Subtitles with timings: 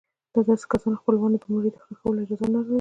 [0.33, 2.69] د داسې کسانو خپلوانو د مړي د ښخولو اجازه نه لرله.